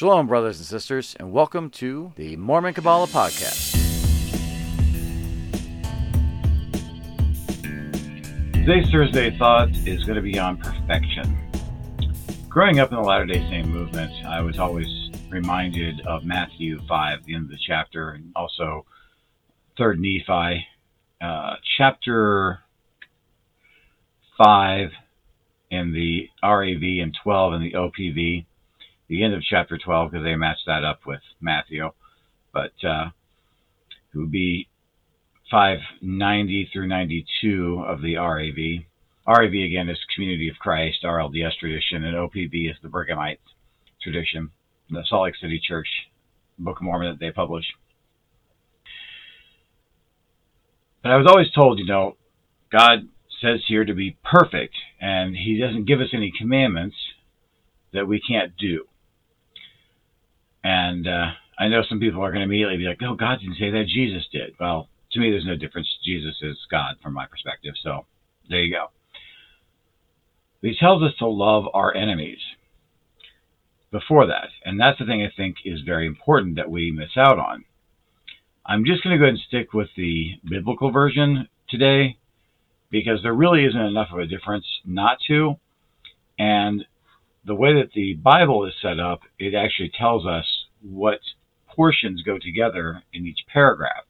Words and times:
Shalom, 0.00 0.28
brothers 0.28 0.56
and 0.56 0.66
sisters, 0.66 1.14
and 1.20 1.30
welcome 1.30 1.68
to 1.72 2.10
the 2.16 2.34
Mormon 2.36 2.72
Kabbalah 2.72 3.06
Podcast. 3.06 3.74
Today's 8.54 8.90
Thursday 8.90 9.36
thought 9.36 9.68
is 9.86 10.02
going 10.04 10.16
to 10.16 10.22
be 10.22 10.38
on 10.38 10.56
perfection. 10.56 11.36
Growing 12.48 12.80
up 12.80 12.90
in 12.90 12.96
the 12.96 13.02
Latter 13.02 13.26
day 13.26 13.46
Saint 13.50 13.68
movement, 13.68 14.10
I 14.24 14.40
was 14.40 14.58
always 14.58 14.88
reminded 15.28 16.00
of 16.06 16.24
Matthew 16.24 16.80
5, 16.88 17.26
the 17.26 17.34
end 17.34 17.44
of 17.44 17.50
the 17.50 17.58
chapter, 17.58 18.12
and 18.12 18.32
also 18.34 18.86
3rd 19.78 19.98
Nephi, 19.98 20.66
uh, 21.20 21.56
chapter 21.76 22.60
5 24.38 24.92
in 25.70 25.92
the 25.92 26.30
RAV 26.42 27.02
and 27.02 27.14
12 27.22 27.52
in 27.52 27.60
the 27.60 27.72
OPV 27.72 28.46
the 29.10 29.24
end 29.24 29.34
of 29.34 29.42
chapter 29.42 29.76
12 29.76 30.12
because 30.12 30.24
they 30.24 30.36
matched 30.36 30.66
that 30.66 30.84
up 30.84 31.00
with 31.04 31.20
Matthew. 31.40 31.90
But 32.54 32.72
uh, 32.82 33.10
it 34.14 34.18
would 34.18 34.30
be 34.30 34.68
590 35.50 36.70
through 36.72 36.86
92 36.86 37.84
of 37.86 38.02
the 38.02 38.16
RAV. 38.16 38.84
RAV 39.26 39.52
again 39.52 39.90
is 39.90 39.98
Community 40.14 40.48
of 40.48 40.56
Christ, 40.60 41.02
RLDS 41.02 41.58
tradition, 41.58 42.04
and 42.04 42.16
OPV 42.16 42.70
is 42.70 42.76
the 42.82 42.88
Brighamite 42.88 43.40
tradition, 44.00 44.50
the 44.88 45.02
Salt 45.08 45.24
Lake 45.24 45.34
City 45.40 45.60
Church 45.62 45.88
Book 46.58 46.76
of 46.76 46.82
Mormon 46.82 47.10
that 47.10 47.18
they 47.18 47.32
publish. 47.32 47.64
But 51.02 51.12
I 51.12 51.16
was 51.16 51.26
always 51.26 51.50
told, 51.50 51.80
you 51.80 51.86
know, 51.86 52.16
God 52.70 53.08
says 53.42 53.60
here 53.66 53.84
to 53.84 53.94
be 53.94 54.16
perfect, 54.22 54.74
and 55.00 55.34
He 55.34 55.58
doesn't 55.58 55.86
give 55.86 56.00
us 56.00 56.10
any 56.12 56.32
commandments 56.36 56.96
that 57.92 58.06
we 58.06 58.20
can't 58.20 58.56
do. 58.56 58.84
And 60.62 61.08
uh, 61.08 61.32
I 61.58 61.68
know 61.68 61.82
some 61.88 62.00
people 62.00 62.22
are 62.22 62.30
going 62.30 62.40
to 62.40 62.46
immediately 62.46 62.76
be 62.76 62.84
like, 62.84 63.00
"No, 63.00 63.14
God 63.14 63.40
didn't 63.40 63.58
say 63.58 63.70
that. 63.70 63.86
Jesus 63.86 64.26
did." 64.32 64.54
Well, 64.60 64.88
to 65.12 65.20
me, 65.20 65.30
there's 65.30 65.46
no 65.46 65.56
difference. 65.56 65.88
Jesus 66.04 66.36
is 66.42 66.56
God 66.70 66.96
from 67.02 67.14
my 67.14 67.26
perspective. 67.26 67.74
So 67.82 68.06
there 68.48 68.62
you 68.62 68.74
go. 68.74 68.86
He 70.62 70.76
tells 70.78 71.02
us 71.02 71.12
to 71.18 71.26
love 71.26 71.64
our 71.72 71.94
enemies 71.94 72.38
before 73.90 74.26
that. 74.26 74.48
And 74.64 74.78
that's 74.78 74.98
the 74.98 75.06
thing 75.06 75.22
I 75.22 75.32
think 75.34 75.56
is 75.64 75.80
very 75.80 76.06
important 76.06 76.56
that 76.56 76.70
we 76.70 76.90
miss 76.90 77.16
out 77.16 77.38
on. 77.38 77.64
I'm 78.66 78.84
just 78.84 79.02
going 79.02 79.14
to 79.14 79.18
go 79.18 79.24
ahead 79.24 79.34
and 79.34 79.42
stick 79.48 79.72
with 79.72 79.88
the 79.96 80.34
biblical 80.48 80.92
version 80.92 81.48
today 81.68 82.18
because 82.90 83.20
there 83.22 83.34
really 83.34 83.64
isn't 83.64 83.80
enough 83.80 84.08
of 84.12 84.18
a 84.18 84.26
difference 84.26 84.66
not 84.84 85.18
to. 85.28 85.54
And 86.38 86.84
the 87.44 87.54
way 87.54 87.74
that 87.74 87.92
the 87.94 88.14
Bible 88.14 88.66
is 88.66 88.74
set 88.80 89.00
up, 89.00 89.20
it 89.38 89.54
actually 89.54 89.90
tells 89.96 90.26
us 90.26 90.46
what 90.82 91.20
portions 91.68 92.22
go 92.22 92.38
together 92.38 93.02
in 93.12 93.26
each 93.26 93.40
paragraph. 93.52 94.04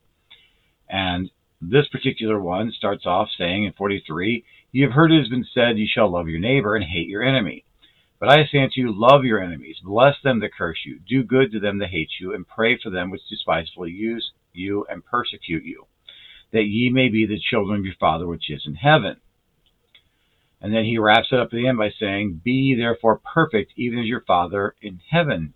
And 0.89 1.31
this 1.61 1.89
particular 1.89 2.41
one 2.41 2.73
starts 2.73 3.07
off 3.07 3.29
saying 3.37 3.65
in 3.65 3.73
43, 3.73 4.45
You 4.73 4.85
have 4.85 4.93
heard 4.93 5.13
it 5.13 5.19
has 5.19 5.29
been 5.29 5.47
said, 5.55 5.79
You 5.79 5.87
shall 5.89 6.11
love 6.11 6.29
your 6.29 6.41
neighbor 6.41 6.75
and 6.75 6.85
hate 6.85 7.09
your 7.09 7.23
enemy. 7.23 7.65
But 8.19 8.29
I 8.29 8.47
say 8.47 8.59
unto 8.59 8.81
you, 8.81 8.93
love 8.93 9.25
your 9.25 9.43
enemies, 9.43 9.79
bless 9.83 10.15
them 10.23 10.41
that 10.41 10.55
curse 10.55 10.79
you, 10.85 11.01
do 11.09 11.23
good 11.23 11.53
to 11.53 11.61
them 11.61 11.79
that 11.79 11.89
hate 11.89 12.11
you, 12.21 12.35
and 12.35 12.47
pray 12.47 12.79
for 12.79 12.91
them 12.91 13.11
which 13.11 13.23
despitefully 13.31 13.93
use 13.93 14.33
you 14.53 14.85
and 14.91 15.05
persecute 15.05 15.65
you, 15.65 15.87
that 16.53 16.65
ye 16.65 16.91
may 16.91 17.09
be 17.09 17.25
the 17.25 17.41
children 17.41 17.79
of 17.79 17.85
your 17.87 17.95
Father 17.99 18.27
which 18.27 18.51
is 18.51 18.65
in 18.67 18.75
heaven. 18.75 19.17
And 20.61 20.75
then 20.75 20.85
he 20.85 20.99
wraps 20.99 21.29
it 21.33 21.39
up 21.39 21.47
at 21.47 21.51
the 21.53 21.67
end 21.67 21.79
by 21.79 21.91
saying, 21.99 22.43
Be 22.45 22.75
therefore 22.75 23.21
perfect, 23.35 23.73
even 23.77 23.99
as 23.99 24.07
your 24.07 24.23
Father 24.27 24.75
in 24.83 25.01
heaven 25.11 25.55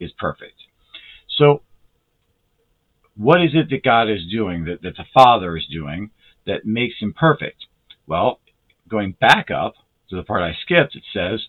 is 0.00 0.12
perfect. 0.18 0.62
So, 1.28 1.62
what 3.16 3.42
is 3.42 3.50
it 3.54 3.68
that 3.70 3.84
God 3.84 4.10
is 4.10 4.26
doing, 4.30 4.64
that, 4.64 4.82
that 4.82 4.96
the 4.96 5.04
Father 5.12 5.56
is 5.56 5.66
doing, 5.70 6.10
that 6.46 6.64
makes 6.64 6.96
him 7.00 7.14
perfect? 7.16 7.66
Well, 8.06 8.40
going 8.88 9.12
back 9.20 9.50
up 9.50 9.74
to 10.10 10.16
the 10.16 10.22
part 10.22 10.42
I 10.42 10.56
skipped, 10.62 10.96
it 10.96 11.04
says 11.12 11.40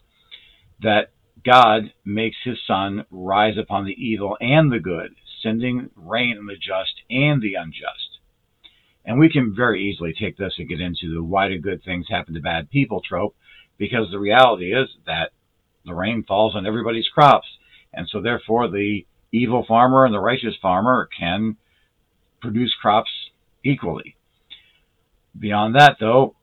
that 0.82 1.12
God 1.46 1.94
makes 2.04 2.38
his 2.44 2.58
sun 2.66 3.06
rise 3.12 3.58
upon 3.58 3.86
the 3.86 3.94
evil 3.94 4.38
and 4.40 4.72
the 4.72 4.80
good, 4.80 5.16
sending 5.42 5.90
rain 5.96 6.38
on 6.38 6.48
the 6.48 6.56
just 6.56 7.02
and 7.10 7.42
the 7.42 7.56
unjust. 7.56 8.05
And 9.06 9.20
we 9.20 9.30
can 9.30 9.54
very 9.56 9.84
easily 9.90 10.14
take 10.20 10.36
this 10.36 10.56
and 10.58 10.68
get 10.68 10.82
into 10.82 11.14
the 11.14 11.24
why 11.24 11.48
do 11.48 11.60
good 11.60 11.84
things 11.84 12.08
happen 12.10 12.34
to 12.34 12.42
bad 12.42 12.72
people 12.72 13.02
trope, 13.08 13.36
because 13.78 14.10
the 14.10 14.20
reality 14.20 14.74
is 14.74 14.90
that 15.06 15.32
the 15.86 15.94
rain 15.94 16.24
falls 16.28 16.56
on 16.56 16.66
everybody's 16.66 17.08
crops. 17.08 17.48
And 17.94 18.08
so 18.10 18.22
therefore 18.22 18.68
the 18.68 19.06
evil 19.32 19.64
farmer 19.68 20.06
and 20.06 20.14
the 20.14 20.20
righteous 20.20 20.56
farmer 20.62 21.08
can 21.18 21.58
produce 22.42 22.74
crops 22.82 23.12
equally. 23.64 24.16
Beyond 25.38 25.76
that 25.76 25.98
though, 26.00 26.36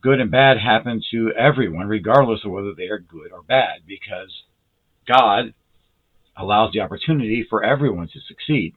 good 0.00 0.20
and 0.20 0.30
bad 0.30 0.58
happen 0.58 1.02
to 1.12 1.32
everyone, 1.38 1.86
regardless 1.86 2.40
of 2.44 2.50
whether 2.50 2.74
they 2.74 2.88
are 2.88 2.98
good 2.98 3.30
or 3.32 3.42
bad, 3.42 3.82
because 3.86 4.42
God 5.06 5.54
allows 6.36 6.72
the 6.72 6.80
opportunity 6.80 7.46
for 7.48 7.62
everyone 7.62 8.08
to 8.08 8.20
succeed. 8.26 8.74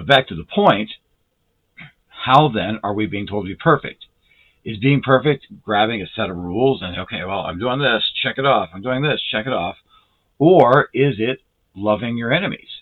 But 0.00 0.06
back 0.06 0.28
to 0.28 0.34
the 0.34 0.44
point, 0.44 0.92
how 2.08 2.48
then 2.48 2.80
are 2.82 2.94
we 2.94 3.04
being 3.04 3.26
told 3.26 3.44
to 3.44 3.50
be 3.50 3.54
perfect? 3.54 4.06
Is 4.64 4.78
being 4.78 5.02
perfect 5.02 5.48
grabbing 5.62 6.00
a 6.00 6.06
set 6.16 6.30
of 6.30 6.38
rules 6.38 6.80
and, 6.80 6.98
okay, 7.00 7.22
well, 7.26 7.40
I'm 7.40 7.58
doing 7.58 7.80
this, 7.80 8.10
check 8.22 8.38
it 8.38 8.46
off. 8.46 8.70
I'm 8.72 8.80
doing 8.80 9.02
this, 9.02 9.20
check 9.30 9.46
it 9.46 9.52
off. 9.52 9.76
Or 10.38 10.88
is 10.94 11.16
it 11.18 11.40
loving 11.76 12.16
your 12.16 12.32
enemies? 12.32 12.80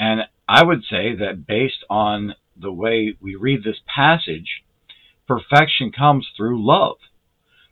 And 0.00 0.22
I 0.48 0.64
would 0.64 0.82
say 0.82 1.14
that 1.14 1.46
based 1.46 1.84
on 1.88 2.34
the 2.60 2.72
way 2.72 3.14
we 3.20 3.36
read 3.36 3.62
this 3.62 3.78
passage, 3.86 4.64
perfection 5.28 5.92
comes 5.96 6.26
through 6.36 6.66
love. 6.66 6.96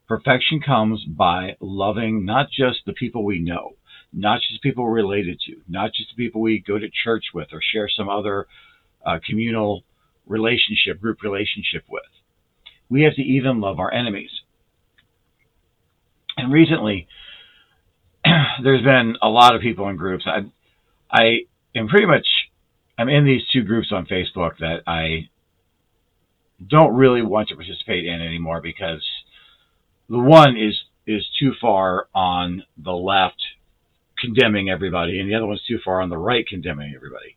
Perfection 0.06 0.60
comes 0.60 1.04
by 1.04 1.56
loving 1.60 2.24
not 2.24 2.52
just 2.52 2.82
the 2.86 2.92
people 2.92 3.24
we 3.24 3.40
know, 3.40 3.72
not 4.12 4.40
just 4.48 4.62
people 4.62 4.88
related 4.88 5.40
to, 5.46 5.56
not 5.68 5.92
just 5.92 6.10
the 6.10 6.22
people 6.22 6.40
we 6.40 6.62
go 6.66 6.78
to 6.78 6.88
church 7.04 7.26
with 7.34 7.48
or 7.52 7.60
share 7.62 7.88
some 7.88 8.08
other 8.08 8.46
uh, 9.04 9.18
communal 9.26 9.84
relationship, 10.26 11.00
group 11.00 11.22
relationship 11.22 11.84
with. 11.88 12.02
We 12.88 13.02
have 13.02 13.14
to 13.14 13.22
even 13.22 13.60
love 13.60 13.78
our 13.78 13.92
enemies. 13.92 14.30
And 16.36 16.52
recently, 16.52 17.08
there's 18.62 18.84
been 18.84 19.16
a 19.20 19.28
lot 19.28 19.54
of 19.54 19.60
people 19.60 19.88
in 19.88 19.96
groups. 19.96 20.24
I, 20.26 20.50
I 21.10 21.40
am 21.74 21.88
pretty 21.88 22.06
much, 22.06 22.26
I'm 22.98 23.08
in 23.08 23.24
these 23.24 23.42
two 23.52 23.62
groups 23.62 23.88
on 23.92 24.06
Facebook 24.06 24.58
that 24.60 24.82
I 24.86 25.28
don't 26.66 26.94
really 26.94 27.22
want 27.22 27.48
to 27.48 27.56
participate 27.56 28.04
in 28.04 28.20
anymore 28.20 28.60
because 28.60 29.04
the 30.08 30.18
one 30.18 30.56
is 30.56 30.74
is 31.06 31.26
too 31.40 31.52
far 31.58 32.06
on 32.14 32.62
the 32.76 32.92
left 32.92 33.40
condemning 34.20 34.70
everybody, 34.70 35.20
and 35.20 35.28
the 35.28 35.34
other 35.34 35.46
one's 35.46 35.64
too 35.66 35.78
far 35.84 36.00
on 36.00 36.10
the 36.10 36.18
right 36.18 36.46
condemning 36.46 36.92
everybody. 36.94 37.36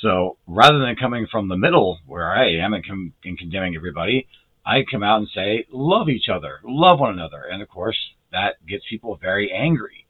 So 0.00 0.36
rather 0.46 0.78
than 0.78 0.96
coming 0.96 1.26
from 1.30 1.48
the 1.48 1.56
middle 1.56 2.00
where 2.06 2.30
I 2.30 2.54
am 2.54 2.74
and, 2.74 2.86
com- 2.86 3.12
and 3.24 3.38
condemning 3.38 3.76
everybody, 3.76 4.26
I 4.66 4.84
come 4.90 5.02
out 5.02 5.18
and 5.18 5.28
say, 5.34 5.66
love 5.72 6.08
each 6.08 6.28
other, 6.28 6.60
love 6.64 7.00
one 7.00 7.12
another. 7.12 7.42
And 7.50 7.62
of 7.62 7.68
course, 7.68 7.98
that 8.32 8.64
gets 8.66 8.84
people 8.88 9.18
very 9.20 9.52
angry. 9.52 10.06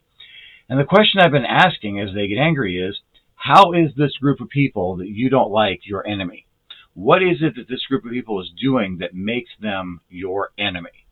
And 0.69 0.79
the 0.79 0.85
question 0.85 1.21
I've 1.21 1.33
been 1.33 1.45
asking 1.45 2.01
as 2.01 2.15
they 2.15 2.29
get 2.29 2.39
angry 2.39 2.79
is, 2.79 2.99
how 3.35 3.73
is 3.73 3.91
this 3.97 4.17
group 4.19 4.41
of 4.41 4.49
people 4.49 4.97
that 4.97 5.09
you 5.09 5.29
don't 5.29 5.51
like 5.51 5.81
your 5.85 6.07
enemy? 6.07 6.47
What 6.95 7.23
is 7.23 7.39
it 7.41 7.57
that 7.57 7.69
this 7.69 7.85
group 7.87 8.05
of 8.05 8.13
people 8.13 8.41
is 8.41 8.51
doing 8.61 8.99
that 8.99 9.15
makes 9.15 9.51
them 9.61 10.01
your 10.09 10.51
enemy? 10.59 11.07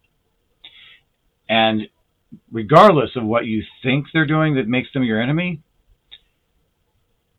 And 1.48 1.88
regardless 2.50 3.10
of 3.16 3.24
what 3.24 3.46
you 3.46 3.62
think 3.82 4.06
they're 4.12 4.26
doing 4.26 4.56
that 4.56 4.68
makes 4.68 4.92
them 4.92 5.02
your 5.02 5.20
enemy, 5.20 5.60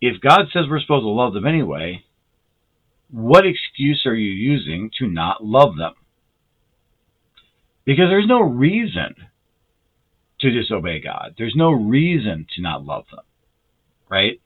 if 0.01 0.19
God 0.21 0.47
says 0.51 0.65
we're 0.69 0.81
supposed 0.81 1.03
to 1.03 1.09
love 1.09 1.33
them 1.33 1.45
anyway, 1.45 2.03
what 3.11 3.45
excuse 3.45 4.03
are 4.05 4.15
you 4.15 4.31
using 4.31 4.89
to 4.99 5.07
not 5.07 5.43
love 5.43 5.75
them? 5.77 5.93
Because 7.85 8.05
there's 8.09 8.27
no 8.27 8.41
reason 8.41 9.15
to 10.39 10.49
disobey 10.49 11.01
God. 11.01 11.35
There's 11.37 11.55
no 11.55 11.71
reason 11.71 12.47
to 12.55 12.61
not 12.61 12.83
love 12.83 13.05
them, 13.11 13.25
right? 14.09 14.39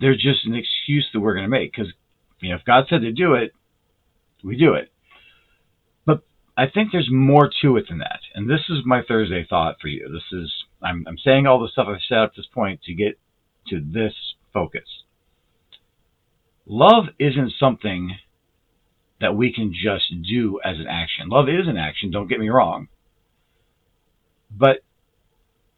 There's 0.00 0.22
just 0.22 0.46
an 0.46 0.54
excuse 0.54 1.08
that 1.12 1.20
we're 1.20 1.34
going 1.34 1.44
to 1.44 1.50
make 1.50 1.72
because, 1.72 1.92
you 2.40 2.50
know, 2.50 2.56
if 2.56 2.64
God 2.64 2.84
said 2.88 3.02
to 3.02 3.12
do 3.12 3.34
it, 3.34 3.52
we 4.42 4.56
do 4.56 4.74
it. 4.74 4.90
I 6.58 6.66
think 6.68 6.90
there's 6.90 7.08
more 7.08 7.48
to 7.62 7.76
it 7.76 7.86
than 7.88 7.98
that. 7.98 8.18
And 8.34 8.50
this 8.50 8.62
is 8.68 8.78
my 8.84 9.02
Thursday 9.06 9.46
thought 9.48 9.76
for 9.80 9.86
you. 9.86 10.08
This 10.12 10.38
is 10.38 10.52
I'm, 10.82 11.04
I'm 11.06 11.16
saying 11.16 11.46
all 11.46 11.60
the 11.60 11.68
stuff 11.68 11.86
I've 11.88 12.00
said 12.08 12.18
up 12.18 12.34
to 12.34 12.40
this 12.40 12.48
point 12.52 12.82
to 12.82 12.94
get 12.94 13.16
to 13.68 13.80
this 13.80 14.12
focus. 14.52 15.04
Love 16.66 17.04
isn't 17.20 17.52
something 17.60 18.18
that 19.20 19.36
we 19.36 19.52
can 19.52 19.72
just 19.72 20.12
do 20.28 20.58
as 20.64 20.80
an 20.80 20.88
action. 20.88 21.28
Love 21.28 21.48
is 21.48 21.68
an 21.68 21.76
action, 21.76 22.10
don't 22.10 22.28
get 22.28 22.40
me 22.40 22.48
wrong. 22.48 22.88
But 24.50 24.78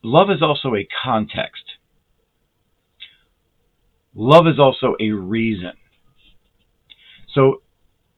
love 0.03 0.31
is 0.31 0.43
also 0.43 0.75
a 0.75 0.89
context. 1.05 1.65
Love 4.15 4.47
is 4.47 4.59
also 4.59 4.97
a 4.99 5.11
reason. 5.11 5.73
So 7.35 7.63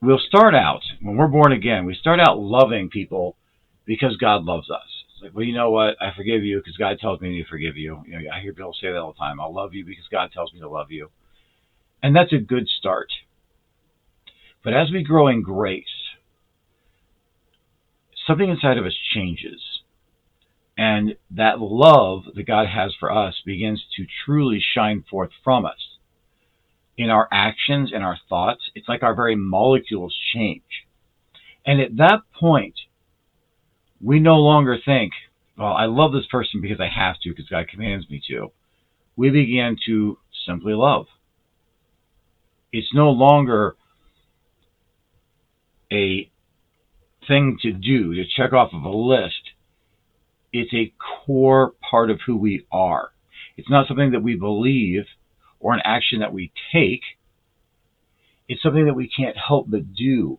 we'll 0.03 0.19
start 0.19 0.55
out, 0.55 0.83
when 1.01 1.17
we're 1.17 1.29
born 1.29 1.53
again, 1.53 1.87
we 1.87 1.95
start 1.95 2.21
out 2.21 2.39
loving 2.39 2.91
people 2.91 3.37
because 3.87 4.17
God 4.17 4.45
loves 4.45 4.69
us. 4.69 4.89
It's 5.15 5.23
like, 5.23 5.35
well, 5.35 5.45
you 5.45 5.55
know 5.55 5.71
what? 5.71 5.95
I 6.01 6.11
forgive 6.15 6.43
you 6.43 6.59
because 6.59 6.77
God 6.77 6.99
tells 7.01 7.21
me 7.21 7.41
to 7.41 7.49
forgive 7.49 7.77
you. 7.77 8.03
You 8.07 8.19
know, 8.19 8.31
I 8.35 8.41
hear 8.41 8.53
people 8.53 8.75
say 8.79 8.89
that 8.89 8.97
all 8.99 9.13
the 9.13 9.19
time. 9.19 9.41
I'll 9.41 9.55
love 9.55 9.75
you 9.75 9.85
because 9.85 10.05
God 10.11 10.33
tells 10.33 10.53
me 10.53 10.61
to 10.61 10.69
love 10.69 10.91
you. 10.91 11.11
And 12.03 12.15
that's 12.15 12.33
a 12.33 12.39
good 12.39 12.69
start. 12.69 13.13
But 14.65 14.75
as 14.75 14.91
we 14.93 15.05
grow 15.05 15.29
in 15.29 15.43
grace, 15.43 15.85
something 18.27 18.51
inside 18.51 18.79
of 18.79 18.85
us 18.85 18.97
changes. 19.15 19.61
And 20.77 21.17
that 21.31 21.61
love 21.61 22.25
that 22.35 22.47
God 22.47 22.67
has 22.67 22.93
for 22.99 23.13
us 23.13 23.41
begins 23.47 23.85
to 23.97 24.07
truly 24.25 24.61
shine 24.75 25.05
forth 25.09 25.31
from 25.45 25.65
us 25.65 25.82
in 26.97 27.11
our 27.11 27.29
actions 27.33 27.93
and 27.95 28.05
our 28.05 28.19
thoughts. 28.29 28.71
It's 28.75 28.89
like 28.89 29.03
our 29.03 29.15
very 29.15 29.37
molecules 29.37 30.17
change. 30.35 30.63
And 31.65 31.81
at 31.81 31.97
that 31.97 32.21
point, 32.39 32.75
we 34.01 34.19
no 34.21 34.37
longer 34.37 34.77
think, 34.85 35.13
well, 35.57 35.73
I 35.73 35.87
love 35.87 36.13
this 36.13 36.27
person 36.31 36.61
because 36.61 36.81
I 36.81 36.89
have 36.89 37.17
to, 37.23 37.31
because 37.31 37.49
God 37.49 37.69
commands 37.69 38.09
me 38.11 38.21
to. 38.29 38.53
We 39.17 39.31
begin 39.31 39.77
to 39.87 40.19
simply 40.47 40.75
love. 40.75 41.07
It's 42.73 42.93
no 42.95 43.11
longer 43.11 43.77
a 45.93 46.31
thing 47.29 47.59
to 47.63 47.73
do, 47.73 48.15
to 48.15 48.25
check 48.25 48.53
off 48.53 48.73
of 48.73 48.83
a 48.83 48.89
list. 48.89 49.53
It's 50.53 50.73
a 50.75 50.93
core 51.25 51.75
part 51.89 52.11
of 52.11 52.21
who 52.27 52.37
we 52.37 52.67
are. 52.73 53.11
It's 53.57 53.71
not 53.71 53.87
something 53.87 54.13
that 54.13 54.23
we 54.23 54.35
believe 54.35 55.05
or 55.63 55.73
an 55.73 55.81
action 55.85 56.21
that 56.21 56.33
we 56.35 56.53
take. 56.73 57.01
It's 58.49 58.63
something 58.63 58.85
that 58.87 58.95
we 58.95 59.09
can't 59.09 59.37
help 59.37 59.71
but 59.71 59.95
do 59.95 60.39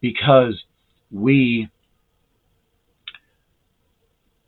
because 0.00 0.60
we 1.12 1.68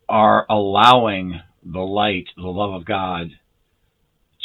are 0.09 0.45
allowing 0.51 1.41
the 1.65 1.81
light, 1.81 2.27
the 2.37 2.43
love 2.43 2.73
of 2.73 2.85
God 2.85 3.31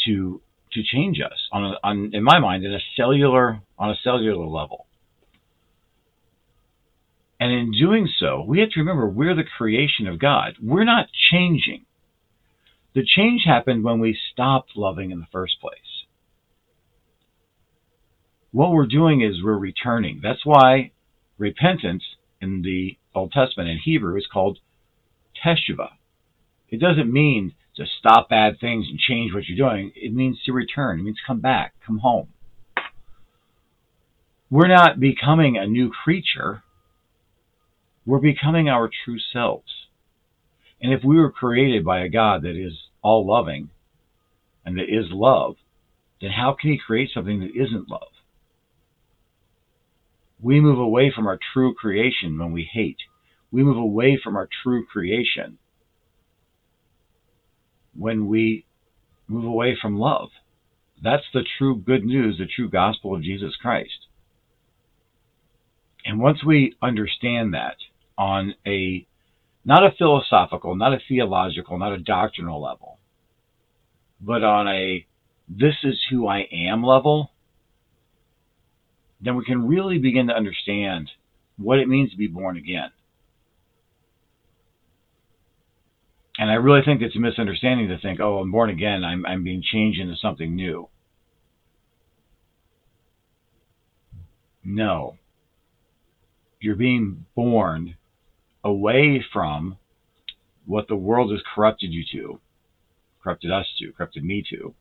to 0.06 0.42
to 0.72 0.84
change 0.84 1.20
us 1.20 1.48
on, 1.52 1.64
a, 1.64 1.74
on 1.84 2.12
in 2.14 2.24
my 2.24 2.38
mind 2.40 2.64
in 2.64 2.74
a 2.74 2.80
cellular 2.96 3.60
on 3.78 3.90
a 3.90 3.96
cellular 4.04 4.46
level. 4.46 4.86
And 7.40 7.52
in 7.52 7.72
doing 7.72 8.10
so, 8.20 8.44
we 8.46 8.60
have 8.60 8.70
to 8.72 8.82
remember 8.82 9.08
we're 9.08 9.36
the 9.36 9.46
creation 9.58 10.08
of 10.08 10.20
God. 10.20 10.56
We're 10.62 10.84
not 10.84 11.08
changing. 11.32 11.86
The 12.94 13.06
change 13.06 13.44
happened 13.46 13.84
when 13.84 14.00
we 14.00 14.18
stopped 14.32 14.72
loving 14.76 15.12
in 15.12 15.20
the 15.20 15.28
first 15.32 15.62
place. 15.62 16.06
What 18.52 18.72
we're 18.72 18.88
doing 18.88 19.22
is 19.22 19.44
we're 19.44 19.58
returning. 19.58 20.22
That's 20.24 20.46
why 20.46 20.92
repentance 21.38 22.04
in 22.42 22.64
the 22.64 22.98
Old 23.14 23.32
Testament 23.32 23.70
in 23.70 23.78
Hebrew 23.78 24.18
is 24.18 24.28
called 24.32 24.60
teshuvah. 25.44 25.92
It 26.70 26.80
doesn't 26.80 27.12
mean 27.12 27.54
to 27.76 27.86
stop 28.00 28.30
bad 28.30 28.60
things 28.60 28.88
and 28.90 29.00
change 29.00 29.34
what 29.34 29.44
you're 29.48 29.70
doing. 29.70 29.92
It 29.96 30.14
means 30.14 30.40
to 30.46 30.52
return. 30.52 31.00
It 31.00 31.04
means 31.04 31.20
come 31.26 31.40
back, 31.40 31.74
come 31.86 32.00
home. 32.00 32.30
We're 34.50 34.68
not 34.68 35.00
becoming 35.00 35.58
a 35.58 35.68
new 35.68 35.92
creature 35.92 36.64
we're 38.10 38.18
becoming 38.18 38.68
our 38.68 38.90
true 39.06 39.20
selves. 39.32 39.79
And 40.82 40.94
if 40.94 41.04
we 41.04 41.18
were 41.18 41.32
created 41.32 41.84
by 41.84 42.02
a 42.02 42.10
God 42.10 42.44
that 42.44 42.56
is 42.56 42.74
all 43.02 43.28
loving 43.28 43.70
and 44.66 44.78
that 44.78 44.90
is 44.90 45.06
love, 45.12 45.56
then 46.22 46.32
how 46.32 46.56
can 46.60 46.72
He 46.72 46.78
create 46.78 47.10
something 47.14 47.40
that 47.42 47.56
isn't 47.56 47.90
love? 47.90 48.12
We 50.42 50.62
move 50.62 50.80
away 50.80 51.12
from 51.14 51.28
our 51.28 51.40
true 51.54 51.74
creation 51.74 52.40
when 52.40 52.54
we 52.54 52.70
hate. 52.72 53.00
We 53.52 53.64
move 53.64 53.78
away 53.78 54.20
from 54.24 54.38
our 54.38 54.48
true 54.64 54.86
creation 54.86 55.58
when 57.96 58.28
we 58.28 58.66
move 59.28 59.44
away 59.46 59.78
from 59.80 59.98
love. 59.98 60.30
That's 61.02 61.26
the 61.34 61.44
true 61.58 61.78
good 61.78 62.04
news, 62.04 62.38
the 62.38 62.46
true 62.46 62.70
gospel 62.70 63.16
of 63.16 63.24
Jesus 63.24 63.56
Christ. 63.62 64.08
And 66.06 66.20
once 66.20 66.44
we 66.46 66.76
understand 66.82 67.54
that, 67.54 67.76
on 68.18 68.54
a 68.68 69.06
not 69.70 69.86
a 69.86 69.92
philosophical, 70.00 70.76
not 70.76 70.94
a 70.94 71.00
theological, 71.08 71.78
not 71.78 71.94
a 71.94 72.00
doctrinal 72.00 72.60
level, 72.60 72.98
but 74.20 74.44
on 74.44 74.68
a 74.68 75.06
this 75.48 75.76
is 75.84 75.96
who 76.10 76.28
I 76.28 76.48
am 76.52 76.84
level, 76.84 77.30
then 79.22 79.36
we 79.36 79.46
can 79.46 79.68
really 79.68 80.00
begin 80.00 80.26
to 80.26 80.34
understand 80.34 81.12
what 81.58 81.78
it 81.78 81.88
means 81.88 82.10
to 82.10 82.18
be 82.18 82.26
born 82.26 82.58
again. 82.58 82.90
And 86.40 86.50
I 86.50 86.56
really 86.56 86.82
think 86.84 87.04
it's 87.04 87.16
a 87.16 87.20
misunderstanding 87.20 87.90
to 87.90 88.00
think, 88.00 88.20
oh, 88.20 88.40
I'm 88.40 88.52
born 88.52 88.72
again, 88.72 89.04
I'm, 89.04 89.24
I'm 89.28 89.44
being 89.44 89.62
changed 89.62 90.00
into 90.00 90.16
something 90.16 90.56
new. 90.56 90.90
No. 94.64 95.18
You're 96.60 96.76
being 96.76 97.28
born 97.36 97.99
away 98.64 99.24
from 99.32 99.78
what 100.66 100.88
the 100.88 100.96
world 100.96 101.32
has 101.32 101.42
corrupted 101.56 101.92
you 101.92 102.04
to, 102.12 102.40
corrupted 103.24 103.52
us 103.52 103.66
to, 103.80 103.92
corrupted 103.94 104.24
me 104.24 104.44
to, 104.50 104.74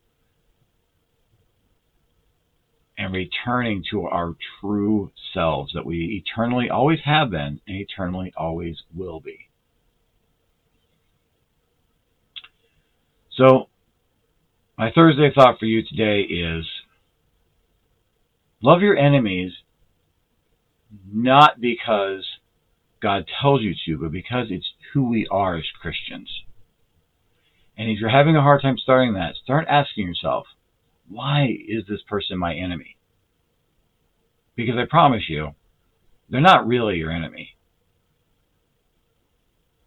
and 2.99 3.15
returning 3.15 3.85
to 3.91 4.03
our 4.03 4.35
true 4.61 5.11
selves 5.33 5.73
that 5.73 5.87
we 5.87 6.23
eternally 6.25 6.69
always 6.69 6.99
have 7.05 7.31
been 7.31 7.61
and 7.67 7.77
eternally 7.77 8.33
always 8.37 8.77
will 8.95 9.21
be. 9.21 9.49
So, 13.37 13.69
my 14.77 14.91
Thursday 14.91 15.31
thought 15.33 15.61
for 15.61 15.67
you 15.67 15.85
today 15.85 16.23
is 16.23 16.67
love 18.61 18.81
your 18.81 18.97
enemies 18.97 19.53
not 21.13 21.61
because 21.61 22.27
God 23.01 23.29
tells 23.41 23.63
you 23.63 23.75
to, 23.87 23.99
but 23.99 24.13
because 24.13 24.49
it's 24.51 24.73
who 24.93 25.09
we 25.09 25.27
are 25.31 25.57
as 25.57 25.65
Christians. 25.81 26.29
And 27.77 27.89
if 27.89 28.01
you're 28.01 28.11
having 28.11 28.37
a 28.37 28.43
hard 28.43 28.63
time 28.63 28.77
starting 28.77 29.15
that, 29.15 29.37
start 29.37 29.69
asking 29.69 30.09
yourself, 30.09 30.47
why 31.09 31.57
is 31.69 31.85
this 31.89 32.03
person 32.09 32.39
my 32.39 32.55
enemy? 32.55 32.97
Because 34.57 34.77
I 34.77 34.85
promise 34.91 35.29
you, 35.29 35.55
they're 36.29 36.41
not 36.41 36.67
really 36.67 36.97
your 36.97 37.13
enemy. 37.13 37.57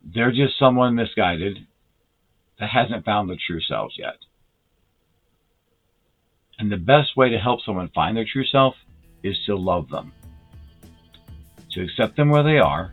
They're 0.03 0.31
just 0.31 0.57
someone 0.57 0.95
misguided 0.95 1.67
that 2.59 2.69
hasn't 2.69 3.05
found 3.05 3.29
the 3.29 3.37
true 3.47 3.61
selves 3.61 3.95
yet. 3.97 4.17
And 6.57 6.71
the 6.71 6.77
best 6.77 7.17
way 7.17 7.29
to 7.29 7.37
help 7.37 7.59
someone 7.65 7.89
find 7.93 8.15
their 8.15 8.25
true 8.25 8.45
self 8.45 8.75
is 9.21 9.37
to 9.45 9.55
love 9.55 9.89
them, 9.89 10.13
to 11.71 11.83
accept 11.83 12.15
them 12.15 12.29
where 12.29 12.43
they 12.43 12.57
are, 12.57 12.91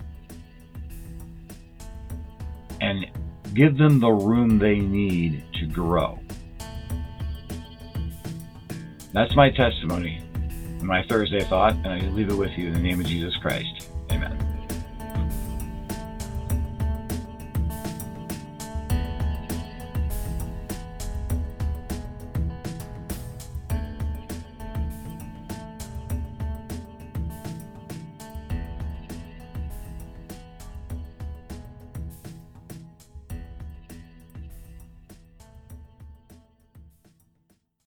and 2.89 3.07
give 3.55 3.77
them 3.77 4.01
the 4.01 4.11
room 4.11 4.59
they 4.59 4.79
need 4.79 5.45
to 5.55 5.67
grow. 5.67 6.19
That's 9.13 9.35
my 9.35 9.51
testimony, 9.51 10.23
my 10.83 11.03
Thursday 11.09 11.41
thought, 11.45 11.75
and 11.75 11.89
I 11.89 12.01
leave 12.11 12.31
it 12.31 12.35
with 12.35 12.53
you 12.57 12.69
in 12.69 12.73
the 12.73 12.79
name 12.79 13.01
of 13.01 13.07
Jesus 13.07 13.35
Christ. 13.37 13.78